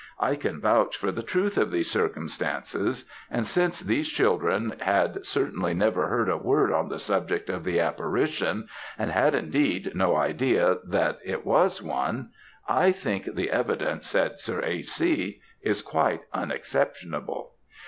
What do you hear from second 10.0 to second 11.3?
idea that